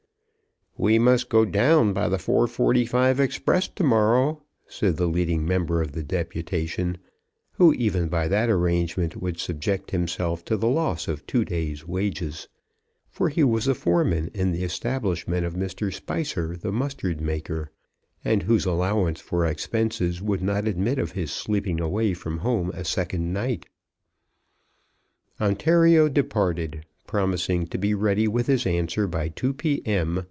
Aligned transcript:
"We 0.77 0.97
must 0.97 1.29
go 1.29 1.45
down 1.45 1.93
by 1.93 2.09
the 2.09 2.17
4.45 2.17 3.19
express 3.19 3.67
to 3.67 3.83
morrow," 3.83 4.41
said 4.67 4.97
the 4.97 5.05
leading 5.05 5.45
member 5.45 5.79
of 5.79 5.91
the 5.91 6.01
deputation, 6.01 6.97
who 7.51 7.71
even 7.73 8.07
by 8.07 8.27
that 8.29 8.49
arrangement 8.49 9.21
would 9.21 9.37
subject 9.37 9.91
himself 9.91 10.43
to 10.45 10.57
the 10.57 10.69
loss 10.69 11.07
of 11.07 11.27
two 11.27 11.45
days' 11.45 11.87
wages, 11.87 12.47
for 13.11 13.29
he 13.29 13.43
was 13.43 13.67
a 13.67 13.75
foreman 13.75 14.31
in 14.33 14.53
the 14.53 14.63
establishment 14.63 15.45
of 15.45 15.53
Mr. 15.53 15.93
Spicer 15.93 16.55
the 16.57 16.71
mustard 16.71 17.21
maker, 17.21 17.69
and 18.25 18.43
whose 18.43 18.65
allowance 18.65 19.19
for 19.21 19.45
expenses 19.45 20.19
would 20.19 20.41
not 20.41 20.67
admit 20.67 20.97
of 20.97 21.11
his 21.11 21.31
sleeping 21.31 21.79
away 21.79 22.15
from 22.15 22.39
home 22.39 22.71
a 22.71 22.83
second 22.83 23.31
night. 23.31 23.67
Ontario 25.39 26.09
departed, 26.09 26.87
promising 27.05 27.67
to 27.67 27.77
be 27.77 27.93
ready 27.93 28.27
with 28.27 28.47
his 28.47 28.65
answer 28.65 29.05
by 29.05 29.29
2 29.29 29.53
P.M. 29.53 30.19